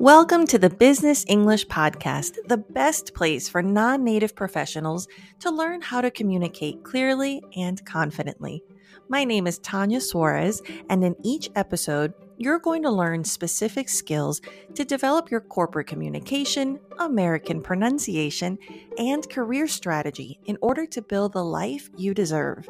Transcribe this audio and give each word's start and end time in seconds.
Welcome 0.00 0.46
to 0.46 0.60
the 0.60 0.70
Business 0.70 1.24
English 1.26 1.66
Podcast, 1.66 2.36
the 2.46 2.58
best 2.58 3.14
place 3.14 3.48
for 3.48 3.62
non 3.64 4.04
native 4.04 4.36
professionals 4.36 5.08
to 5.40 5.50
learn 5.50 5.82
how 5.82 6.00
to 6.00 6.12
communicate 6.12 6.84
clearly 6.84 7.42
and 7.56 7.84
confidently. 7.84 8.62
My 9.08 9.24
name 9.24 9.48
is 9.48 9.58
Tanya 9.58 10.00
Suarez, 10.00 10.62
and 10.88 11.02
in 11.02 11.16
each 11.24 11.50
episode, 11.56 12.14
you're 12.36 12.60
going 12.60 12.84
to 12.84 12.90
learn 12.90 13.24
specific 13.24 13.88
skills 13.88 14.40
to 14.76 14.84
develop 14.84 15.32
your 15.32 15.40
corporate 15.40 15.88
communication, 15.88 16.78
American 17.00 17.60
pronunciation, 17.60 18.56
and 18.98 19.28
career 19.28 19.66
strategy 19.66 20.38
in 20.44 20.56
order 20.62 20.86
to 20.86 21.02
build 21.02 21.32
the 21.32 21.44
life 21.44 21.90
you 21.96 22.14
deserve. 22.14 22.68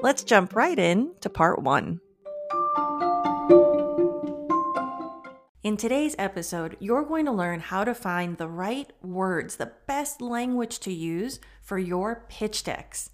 Let's 0.00 0.24
jump 0.24 0.56
right 0.56 0.78
in 0.78 1.12
to 1.20 1.28
part 1.28 1.60
one. 1.60 2.00
In 5.62 5.76
today's 5.76 6.16
episode, 6.18 6.78
you're 6.80 7.04
going 7.04 7.26
to 7.26 7.32
learn 7.32 7.60
how 7.60 7.84
to 7.84 7.94
find 7.94 8.38
the 8.38 8.48
right 8.48 8.90
words, 9.02 9.56
the 9.56 9.72
best 9.86 10.22
language 10.22 10.78
to 10.78 10.90
use 10.90 11.38
for 11.60 11.78
your 11.78 12.24
pitch 12.30 12.64
decks. 12.64 13.10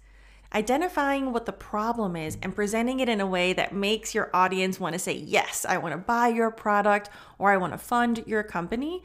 Identifying 0.53 1.33
what 1.33 1.45
the 1.45 1.51
problem 1.51 2.15
is 2.15 2.37
and 2.41 2.55
presenting 2.55 3.01
it 3.01 3.09
in 3.09 3.19
a 3.19 3.27
way 3.27 3.51
that 3.51 3.73
makes 3.73 4.15
your 4.15 4.29
audience 4.33 4.79
want 4.79 4.93
to 4.93 4.99
say, 4.99 5.11
Yes, 5.11 5.65
I 5.67 5.77
want 5.77 5.91
to 5.91 5.97
buy 5.97 6.29
your 6.29 6.49
product 6.49 7.09
or 7.37 7.51
I 7.51 7.57
want 7.57 7.73
to 7.73 7.77
fund 7.77 8.23
your 8.25 8.43
company 8.43 9.03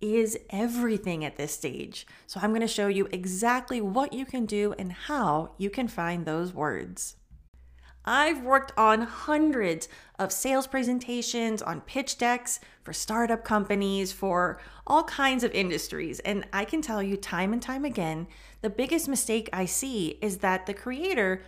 is 0.00 0.38
everything 0.50 1.24
at 1.24 1.34
this 1.34 1.52
stage. 1.52 2.06
So, 2.28 2.38
I'm 2.40 2.50
going 2.50 2.60
to 2.60 2.68
show 2.68 2.86
you 2.86 3.08
exactly 3.10 3.80
what 3.80 4.12
you 4.12 4.24
can 4.24 4.46
do 4.46 4.76
and 4.78 4.92
how 4.92 5.54
you 5.58 5.70
can 5.70 5.88
find 5.88 6.24
those 6.24 6.54
words. 6.54 7.16
I've 8.06 8.42
worked 8.42 8.72
on 8.76 9.02
hundreds 9.02 9.88
of 10.18 10.32
sales 10.32 10.66
presentations, 10.66 11.60
on 11.60 11.80
pitch 11.80 12.18
decks 12.18 12.60
for 12.82 12.92
startup 12.92 13.44
companies, 13.44 14.12
for 14.12 14.60
all 14.86 15.04
kinds 15.04 15.42
of 15.42 15.52
industries. 15.52 16.20
And 16.20 16.46
I 16.52 16.64
can 16.64 16.82
tell 16.82 17.02
you 17.02 17.16
time 17.16 17.52
and 17.52 17.60
time 17.60 17.84
again 17.84 18.28
the 18.62 18.70
biggest 18.70 19.08
mistake 19.08 19.48
I 19.52 19.64
see 19.64 20.18
is 20.20 20.38
that 20.38 20.66
the 20.66 20.74
creator 20.74 21.42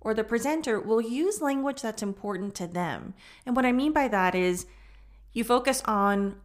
or 0.00 0.14
the 0.14 0.24
presenter 0.24 0.80
will 0.80 1.00
use 1.00 1.40
language 1.40 1.82
that's 1.82 2.02
important 2.02 2.54
to 2.56 2.66
them. 2.66 3.14
And 3.44 3.56
what 3.56 3.66
I 3.66 3.72
mean 3.72 3.92
by 3.92 4.08
that 4.08 4.34
is 4.34 4.66
you 5.32 5.44
focus 5.44 5.82
on 5.86 6.36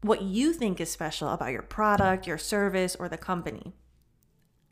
what 0.00 0.22
you 0.22 0.52
think 0.52 0.80
is 0.80 0.90
special 0.90 1.28
about 1.28 1.52
your 1.52 1.62
product, 1.62 2.26
your 2.26 2.38
service, 2.38 2.96
or 2.96 3.08
the 3.08 3.16
company. 3.16 3.72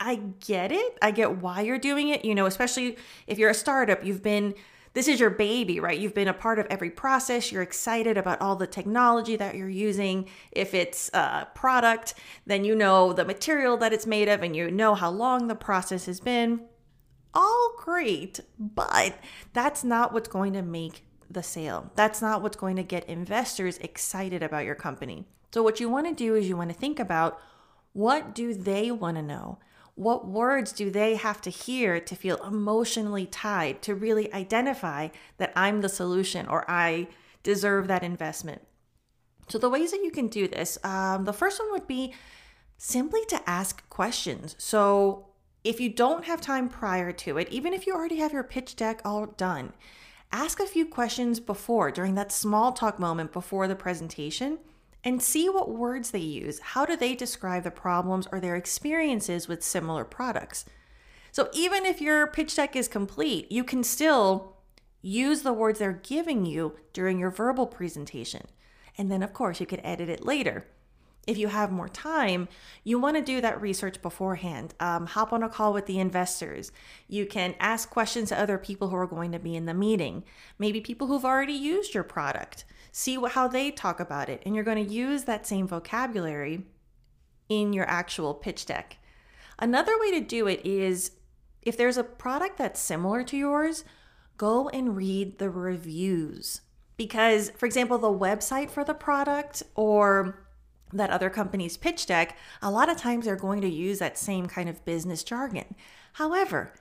I 0.01 0.15
get 0.39 0.71
it. 0.71 0.97
I 1.01 1.11
get 1.11 1.37
why 1.37 1.61
you're 1.61 1.77
doing 1.77 2.09
it. 2.09 2.25
You 2.25 2.33
know, 2.33 2.47
especially 2.47 2.97
if 3.27 3.37
you're 3.37 3.51
a 3.51 3.55
startup, 3.55 4.03
you've 4.03 4.23
been, 4.23 4.55
this 4.93 5.07
is 5.07 5.19
your 5.19 5.29
baby, 5.29 5.79
right? 5.79 5.97
You've 5.97 6.15
been 6.15 6.27
a 6.27 6.33
part 6.33 6.57
of 6.57 6.65
every 6.69 6.89
process. 6.89 7.51
You're 7.51 7.61
excited 7.61 8.17
about 8.17 8.41
all 8.41 8.55
the 8.55 8.65
technology 8.65 9.35
that 9.35 9.55
you're 9.55 9.69
using. 9.69 10.27
If 10.51 10.73
it's 10.73 11.09
a 11.13 11.47
product, 11.53 12.15
then 12.47 12.65
you 12.65 12.75
know 12.75 13.13
the 13.13 13.23
material 13.23 13.77
that 13.77 13.93
it's 13.93 14.07
made 14.07 14.27
of 14.27 14.41
and 14.41 14.55
you 14.55 14.71
know 14.71 14.95
how 14.95 15.11
long 15.11 15.47
the 15.47 15.55
process 15.55 16.07
has 16.07 16.19
been. 16.19 16.61
All 17.33 17.75
great, 17.77 18.39
but 18.59 19.17
that's 19.53 19.83
not 19.83 20.13
what's 20.13 20.27
going 20.27 20.53
to 20.53 20.63
make 20.63 21.05
the 21.29 21.43
sale. 21.43 21.91
That's 21.95 22.21
not 22.21 22.41
what's 22.41 22.57
going 22.57 22.75
to 22.75 22.83
get 22.83 23.07
investors 23.07 23.77
excited 23.77 24.43
about 24.43 24.65
your 24.65 24.75
company. 24.75 25.27
So, 25.53 25.63
what 25.63 25.79
you 25.79 25.87
want 25.89 26.07
to 26.07 26.13
do 26.13 26.35
is 26.35 26.49
you 26.49 26.57
want 26.57 26.71
to 26.71 26.77
think 26.77 26.99
about 26.99 27.39
what 27.93 28.35
do 28.35 28.53
they 28.53 28.91
want 28.91 29.15
to 29.17 29.23
know? 29.23 29.59
What 30.01 30.27
words 30.27 30.71
do 30.71 30.89
they 30.89 31.13
have 31.13 31.41
to 31.41 31.51
hear 31.51 31.99
to 31.99 32.15
feel 32.15 32.43
emotionally 32.43 33.27
tied, 33.27 33.83
to 33.83 33.93
really 33.93 34.33
identify 34.33 35.09
that 35.37 35.53
I'm 35.55 35.81
the 35.81 35.89
solution 35.89 36.47
or 36.47 36.65
I 36.67 37.07
deserve 37.43 37.87
that 37.87 38.01
investment? 38.01 38.63
So, 39.47 39.59
the 39.59 39.69
ways 39.69 39.91
that 39.91 40.03
you 40.03 40.09
can 40.09 40.27
do 40.27 40.47
this 40.47 40.79
um, 40.83 41.25
the 41.25 41.33
first 41.33 41.59
one 41.59 41.71
would 41.71 41.85
be 41.85 42.15
simply 42.79 43.23
to 43.25 43.47
ask 43.47 43.87
questions. 43.89 44.55
So, 44.57 45.27
if 45.63 45.79
you 45.79 45.89
don't 45.89 46.25
have 46.25 46.41
time 46.41 46.67
prior 46.67 47.11
to 47.11 47.37
it, 47.37 47.47
even 47.51 47.71
if 47.71 47.85
you 47.85 47.93
already 47.93 48.17
have 48.17 48.33
your 48.33 48.43
pitch 48.43 48.75
deck 48.75 49.03
all 49.05 49.27
done, 49.27 49.71
ask 50.31 50.59
a 50.59 50.65
few 50.65 50.87
questions 50.87 51.39
before 51.39 51.91
during 51.91 52.15
that 52.15 52.31
small 52.31 52.71
talk 52.71 52.97
moment 52.97 53.31
before 53.31 53.67
the 53.67 53.75
presentation 53.75 54.57
and 55.03 55.21
see 55.21 55.49
what 55.49 55.69
words 55.69 56.11
they 56.11 56.19
use. 56.19 56.59
How 56.59 56.85
do 56.85 56.95
they 56.95 57.15
describe 57.15 57.63
the 57.63 57.71
problems 57.71 58.27
or 58.31 58.39
their 58.39 58.55
experiences 58.55 59.47
with 59.47 59.63
similar 59.63 60.05
products? 60.05 60.65
So 61.31 61.49
even 61.53 61.85
if 61.85 62.01
your 62.01 62.27
pitch 62.27 62.55
deck 62.55 62.75
is 62.75 62.87
complete, 62.87 63.51
you 63.51 63.63
can 63.63 63.83
still 63.83 64.57
use 65.01 65.41
the 65.41 65.53
words 65.53 65.79
they're 65.79 66.01
giving 66.03 66.45
you 66.45 66.77
during 66.93 67.19
your 67.19 67.31
verbal 67.31 67.65
presentation. 67.65 68.45
And 68.97 69.09
then, 69.09 69.23
of 69.23 69.33
course, 69.33 69.59
you 69.59 69.65
could 69.65 69.81
edit 69.83 70.09
it 70.09 70.25
later. 70.25 70.67
If 71.27 71.37
you 71.37 71.47
have 71.47 71.71
more 71.71 71.87
time, 71.87 72.47
you 72.83 72.99
want 72.99 73.15
to 73.15 73.21
do 73.21 73.41
that 73.41 73.61
research 73.61 74.01
beforehand. 74.01 74.73
Um, 74.79 75.05
hop 75.05 75.31
on 75.31 75.43
a 75.43 75.49
call 75.49 75.71
with 75.71 75.85
the 75.85 75.99
investors. 75.99 76.71
You 77.07 77.25
can 77.25 77.55
ask 77.59 77.89
questions 77.89 78.29
to 78.29 78.39
other 78.39 78.57
people 78.57 78.89
who 78.89 78.95
are 78.95 79.07
going 79.07 79.31
to 79.31 79.39
be 79.39 79.55
in 79.55 79.65
the 79.65 79.73
meeting, 79.73 80.23
maybe 80.57 80.81
people 80.81 81.07
who've 81.07 81.25
already 81.25 81.53
used 81.53 81.93
your 81.93 82.03
product 82.03 82.65
see 82.91 83.17
how 83.29 83.47
they 83.47 83.71
talk 83.71 83.99
about 83.99 84.29
it. 84.29 84.41
And 84.45 84.55
you're 84.55 84.63
going 84.63 84.85
to 84.85 84.93
use 84.93 85.23
that 85.23 85.47
same 85.47 85.67
vocabulary 85.67 86.65
in 87.49 87.73
your 87.73 87.89
actual 87.89 88.33
pitch 88.33 88.65
deck. 88.65 88.97
Another 89.59 89.99
way 89.99 90.11
to 90.11 90.21
do 90.21 90.47
it 90.47 90.65
is 90.65 91.11
if 91.61 91.77
there's 91.77 91.97
a 91.97 92.03
product 92.03 92.57
that's 92.57 92.79
similar 92.79 93.23
to 93.23 93.37
yours, 93.37 93.83
go 94.37 94.69
and 94.69 94.95
read 94.95 95.37
the 95.37 95.49
reviews. 95.49 96.61
Because, 96.97 97.51
for 97.51 97.65
example, 97.65 97.97
the 97.97 98.07
website 98.07 98.69
for 98.69 98.83
the 98.83 98.93
product 98.93 99.63
or 99.75 100.45
that 100.93 101.09
other 101.09 101.29
company's 101.29 101.77
pitch 101.77 102.05
deck, 102.05 102.37
a 102.61 102.71
lot 102.71 102.89
of 102.89 102.97
times 102.97 103.25
they're 103.25 103.35
going 103.35 103.61
to 103.61 103.69
use 103.69 103.99
that 103.99 104.17
same 104.17 104.47
kind 104.47 104.67
of 104.67 104.83
business 104.85 105.23
jargon. 105.23 105.75
However, 106.13 106.73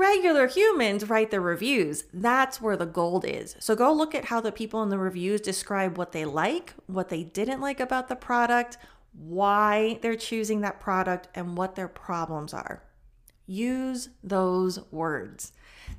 regular 0.00 0.46
humans 0.46 1.10
write 1.10 1.30
the 1.30 1.40
reviews. 1.40 2.04
That's 2.12 2.60
where 2.60 2.76
the 2.76 2.86
gold 2.86 3.26
is. 3.26 3.54
So 3.60 3.76
go 3.76 3.92
look 3.92 4.14
at 4.14 4.24
how 4.24 4.40
the 4.40 4.50
people 4.50 4.82
in 4.82 4.88
the 4.88 4.98
reviews 4.98 5.42
describe 5.42 5.98
what 5.98 6.12
they 6.12 6.24
like, 6.24 6.72
what 6.86 7.10
they 7.10 7.22
didn't 7.22 7.60
like 7.60 7.80
about 7.80 8.08
the 8.08 8.16
product, 8.16 8.78
why 9.12 9.98
they're 10.00 10.16
choosing 10.16 10.62
that 10.62 10.80
product, 10.80 11.28
and 11.34 11.56
what 11.56 11.74
their 11.74 11.88
problems 11.88 12.54
are. 12.54 12.82
Use 13.46 14.08
those 14.24 14.80
words. 14.90 15.52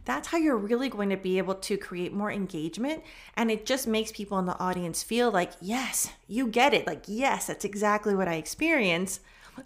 That's 0.06 0.30
how 0.30 0.38
you're 0.38 0.58
really 0.58 0.90
going 0.90 1.10
to 1.10 1.18
be 1.18 1.38
able 1.38 1.56
to 1.56 1.78
create 1.78 2.14
more 2.14 2.32
engagement. 2.32 3.04
And 3.36 3.52
it 3.52 3.66
just 3.66 3.88
makes 3.88 4.12
people 4.12 4.40
in 4.40 4.46
the 4.46 4.58
audience 4.58 5.04
feel 5.04 5.30
like, 5.30 5.52
yes, 5.62 6.12
you 6.28 6.48
get 6.48 6.74
it. 6.74 6.88
Like, 6.88 7.04
yes, 7.08 7.48
that's 7.48 7.66
exactly 7.66 8.16
what 8.16 8.28
I 8.28 8.36
experience. 8.36 9.20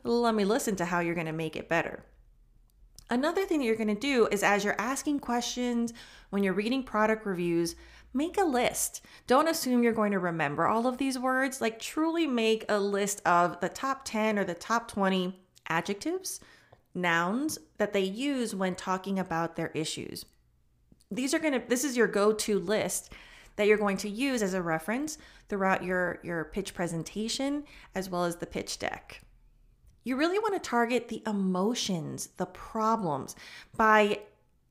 Let 0.03 0.35
me 0.35 0.43
listen 0.43 0.75
to 0.77 0.85
how 0.85 0.99
you're 0.99 1.15
going 1.15 1.27
to 1.27 1.31
make 1.31 1.55
it 1.55 1.69
better. 1.69 2.03
Another 3.09 3.45
thing 3.45 3.59
that 3.59 3.65
you're 3.65 3.75
going 3.75 3.87
to 3.87 3.95
do 3.95 4.27
is 4.31 4.41
as 4.41 4.63
you're 4.63 4.79
asking 4.79 5.19
questions, 5.19 5.93
when 6.31 6.43
you're 6.43 6.53
reading 6.53 6.83
product 6.83 7.25
reviews, 7.25 7.75
make 8.13 8.37
a 8.37 8.43
list. 8.43 9.01
Don't 9.27 9.47
assume 9.47 9.83
you're 9.83 9.93
going 9.93 10.11
to 10.13 10.19
remember 10.19 10.65
all 10.65 10.87
of 10.87 10.97
these 10.97 11.19
words. 11.19 11.61
Like, 11.61 11.79
truly 11.79 12.25
make 12.25 12.65
a 12.67 12.79
list 12.79 13.21
of 13.25 13.59
the 13.59 13.69
top 13.69 14.05
10 14.05 14.39
or 14.39 14.43
the 14.43 14.55
top 14.55 14.87
20 14.87 15.39
adjectives, 15.69 16.39
nouns 16.95 17.59
that 17.77 17.93
they 17.93 18.03
use 18.03 18.55
when 18.55 18.73
talking 18.73 19.19
about 19.19 19.55
their 19.55 19.69
issues. 19.75 20.25
These 21.11 21.33
are 21.33 21.39
going 21.39 21.53
to, 21.53 21.63
this 21.67 21.83
is 21.83 21.95
your 21.95 22.07
go 22.07 22.33
to 22.33 22.57
list 22.57 23.11
that 23.57 23.67
you're 23.67 23.77
going 23.77 23.97
to 23.97 24.09
use 24.09 24.41
as 24.41 24.53
a 24.53 24.61
reference 24.61 25.17
throughout 25.47 25.83
your, 25.83 26.19
your 26.23 26.45
pitch 26.45 26.73
presentation 26.73 27.63
as 27.93 28.09
well 28.09 28.23
as 28.23 28.37
the 28.37 28.47
pitch 28.47 28.79
deck. 28.79 29.24
You 30.05 30.15
really 30.15 30.39
want 30.39 30.53
to 30.53 30.69
target 30.69 31.09
the 31.09 31.21
emotions, 31.27 32.29
the 32.37 32.45
problems 32.45 33.35
by 33.75 34.19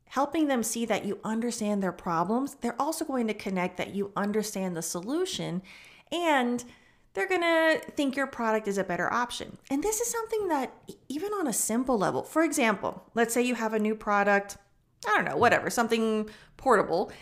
helping 0.06 0.46
them 0.46 0.62
see 0.62 0.86
that 0.86 1.04
you 1.04 1.18
understand 1.24 1.82
their 1.82 1.92
problems. 1.92 2.54
They're 2.60 2.80
also 2.80 3.04
going 3.04 3.26
to 3.26 3.34
connect 3.34 3.76
that 3.78 3.94
you 3.94 4.12
understand 4.16 4.76
the 4.76 4.82
solution 4.82 5.60
and 6.12 6.64
they're 7.14 7.28
going 7.28 7.40
to 7.40 7.80
think 7.92 8.16
your 8.16 8.28
product 8.28 8.68
is 8.68 8.78
a 8.78 8.84
better 8.84 9.12
option. 9.12 9.56
And 9.70 9.82
this 9.82 10.00
is 10.00 10.10
something 10.10 10.48
that, 10.48 10.72
even 11.08 11.32
on 11.32 11.46
a 11.46 11.52
simple 11.52 11.98
level, 11.98 12.22
for 12.22 12.42
example, 12.42 13.04
let's 13.14 13.34
say 13.34 13.42
you 13.42 13.56
have 13.56 13.72
a 13.72 13.78
new 13.78 13.94
product, 13.94 14.56
I 15.08 15.16
don't 15.16 15.24
know, 15.24 15.36
whatever, 15.36 15.70
something 15.70 16.28
portable, 16.56 17.12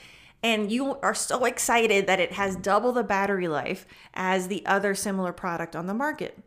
and 0.43 0.73
you 0.73 0.97
are 1.00 1.15
so 1.15 1.44
excited 1.44 2.06
that 2.06 2.20
it 2.20 2.32
has 2.32 2.56
double 2.56 2.93
the 2.93 3.05
battery 3.05 3.49
life 3.49 3.87
as 4.12 4.49
the 4.49 4.65
other 4.67 4.94
similar 4.94 5.32
product 5.32 5.76
on 5.76 5.87
the 5.87 5.94
market. 5.94 6.38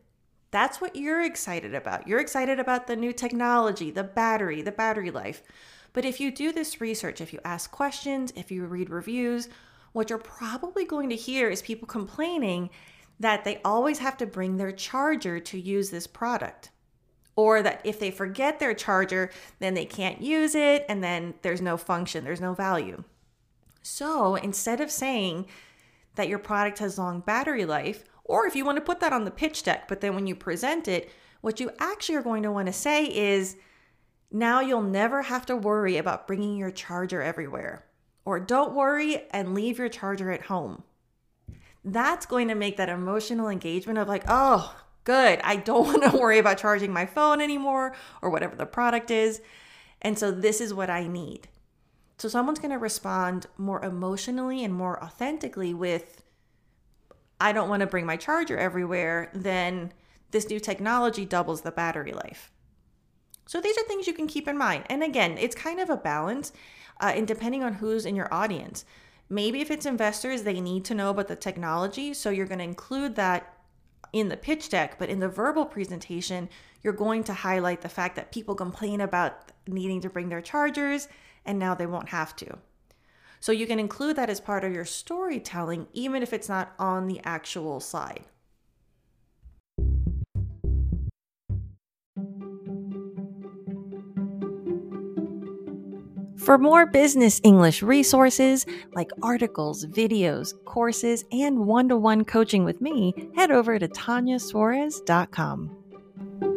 That's 0.56 0.80
what 0.80 0.96
you're 0.96 1.22
excited 1.22 1.76
about. 1.76 2.08
You're 2.08 2.22
excited 2.22 2.62
about 2.62 2.88
the 2.88 2.96
new 2.96 3.12
technology, 3.12 3.92
the 3.92 4.06
battery, 4.06 4.62
the 4.62 4.72
battery 4.72 5.12
life. 5.12 5.44
But 5.92 6.06
if 6.06 6.22
you 6.22 6.32
do 6.32 6.54
this 6.54 6.80
research, 6.80 7.20
if 7.20 7.34
you 7.34 7.42
ask 7.44 7.72
questions, 7.72 8.32
if 8.38 8.50
you 8.52 8.66
read 8.66 8.90
reviews, 8.90 9.50
what 9.92 10.10
you're 10.10 10.18
probably 10.18 10.86
going 10.86 11.10
to 11.10 11.16
hear 11.18 11.50
is 11.50 11.62
people 11.62 11.90
complaining 11.90 12.70
that 13.20 13.44
they 13.44 13.60
always 13.66 14.00
have 14.00 14.16
to 14.16 14.26
bring 14.26 14.56
their 14.56 14.72
charger 14.72 15.42
to 15.42 15.60
use 15.60 15.90
this 15.90 16.08
product. 16.08 16.70
Or 17.36 17.62
that 17.62 17.82
if 17.84 18.00
they 18.00 18.10
forget 18.10 18.58
their 18.58 18.74
charger, 18.74 19.32
then 19.60 19.74
they 19.74 19.86
can't 19.86 20.22
use 20.22 20.56
it 20.56 20.86
and 20.88 21.04
then 21.04 21.34
there's 21.42 21.62
no 21.62 21.76
function, 21.76 22.24
there's 22.24 22.40
no 22.40 22.54
value. 22.54 23.04
So 23.84 24.36
instead 24.36 24.80
of 24.80 24.90
saying 24.90 25.48
that 26.16 26.30
your 26.30 26.40
product 26.40 26.80
has 26.80 26.98
long 26.98 27.20
battery 27.20 27.66
life, 27.66 28.06
Or 28.26 28.46
if 28.46 28.56
you 28.56 28.66
want 28.66 28.78
to 28.78 28.84
put 28.84 29.00
that 29.00 29.14
on 29.14 29.24
the 29.24 29.32
pitch 29.32 29.64
deck, 29.64 29.88
but 29.88 30.02
then 30.02 30.16
when 30.16 30.28
you 30.28 30.36
present 30.36 30.88
it, 30.88 31.12
what 31.42 31.60
you 31.60 31.72
actually 31.80 32.16
are 32.16 32.24
going 32.24 32.44
to 32.44 32.52
want 32.52 32.66
to 32.66 32.74
say 32.74 33.06
is, 33.06 33.56
now 34.32 34.60
you'll 34.60 34.82
never 34.82 35.22
have 35.22 35.46
to 35.46 35.56
worry 35.56 35.98
about 35.98 36.28
bringing 36.28 36.58
your 36.58 36.72
charger 36.72 37.22
everywhere. 37.22 37.86
Or 38.26 38.40
don't 38.40 38.74
worry 38.74 39.24
and 39.32 39.54
leave 39.54 39.78
your 39.78 39.90
charger 39.90 40.32
at 40.32 40.46
home. 40.46 40.84
That's 41.84 42.26
going 42.26 42.48
to 42.48 42.56
make 42.56 42.78
that 42.78 42.90
emotional 42.90 43.48
engagement 43.48 44.00
of 44.00 44.08
like, 44.08 44.24
oh, 44.28 44.76
good. 45.04 45.40
I 45.44 45.58
don't 45.58 45.86
want 46.02 46.12
to 46.12 46.18
worry 46.18 46.40
about 46.40 46.58
charging 46.58 46.92
my 46.92 47.06
phone 47.06 47.40
anymore 47.40 47.96
or 48.22 48.32
whatever 48.32 48.56
the 48.56 48.66
product 48.66 49.12
is. 49.12 49.42
And 50.02 50.18
so 50.18 50.32
this 50.32 50.60
is 50.60 50.74
what 50.74 50.90
I 50.90 51.08
need. 51.08 51.48
So 52.18 52.28
someone's 52.28 52.60
going 52.60 52.72
to 52.72 52.78
respond 52.78 53.46
more 53.58 53.84
emotionally 53.84 54.64
and 54.64 54.74
more 54.74 55.02
authentically 55.04 55.74
with, 55.74 56.24
I 57.40 57.52
don't 57.52 57.70
want 57.70 57.82
to 57.82 57.88
bring 57.88 58.06
my 58.06 58.18
charger 58.18 58.58
everywhere, 58.58 59.30
then 59.34 59.94
this 60.32 60.50
new 60.50 60.60
technology 60.60 61.26
doubles 61.26 61.62
the 61.62 61.72
battery 61.72 62.14
life. 62.14 62.52
So 63.46 63.62
these 63.62 63.78
are 63.78 63.84
things 63.84 64.08
you 64.08 64.14
can 64.14 64.28
keep 64.28 64.48
in 64.48 64.58
mind. 64.58 64.86
And 64.90 65.04
again, 65.04 65.38
it's 65.38 65.56
kind 65.56 65.80
of 65.80 65.90
a 65.90 65.98
balance, 65.98 66.52
uh, 67.00 67.12
and 67.16 67.28
depending 67.28 67.64
on 67.64 67.74
who's 67.74 68.06
in 68.06 68.16
your 68.16 68.34
audience. 68.34 68.86
Maybe 69.30 69.62
if 69.62 69.72
it's 69.72 69.86
investors, 69.86 70.44
they 70.44 70.62
need 70.62 70.86
to 70.86 70.96
know 70.96 71.10
about 71.10 71.28
the 71.28 71.36
technology. 71.36 72.14
So 72.14 72.30
you're 72.30 72.48
going 72.48 72.60
to 72.60 72.66
include 72.66 73.16
that 73.16 73.54
in 74.14 74.30
the 74.30 74.38
pitch 74.38 74.70
deck, 74.70 74.98
but 74.98 75.10
in 75.10 75.20
the 75.20 75.28
verbal 75.28 75.66
presentation, 75.66 76.50
you're 76.82 76.94
going 76.94 77.24
to 77.26 77.34
highlight 77.34 77.82
the 77.82 77.90
fact 77.90 78.16
that 78.16 78.32
people 78.32 78.56
complain 78.56 79.02
about 79.02 79.52
needing 79.68 80.02
to 80.02 80.10
bring 80.10 80.30
their 80.30 80.42
chargers 80.42 81.08
and 81.46 81.60
now 81.60 81.76
they 81.76 81.86
won't 81.86 82.10
have 82.10 82.36
to. 82.38 82.58
So 83.40 83.52
you 83.52 83.68
can 83.68 83.80
include 83.80 84.16
that 84.16 84.30
as 84.30 84.40
part 84.40 84.64
of 84.64 84.74
your 84.74 84.86
storytelling, 84.86 85.88
even 85.94 86.24
if 86.24 86.34
it's 86.34 86.50
not 86.50 86.74
on 86.80 87.08
the 87.08 87.22
actual 87.24 87.80
slide. 87.80 88.26
For 96.46 96.58
more 96.60 96.86
business 96.86 97.42
English 97.44 97.82
resources 97.82 98.68
like 98.94 99.10
articles, 99.24 99.88
videos, 99.88 100.54
courses, 100.66 101.26
and 101.32 101.66
one 101.66 101.90
to 101.90 101.98
one 101.98 102.24
coaching 102.24 102.64
with 102.64 102.82
me, 102.82 103.16
head 103.36 103.50
over 103.50 103.80
to 103.80 103.88
TanyaSuarez.com. 103.88 106.55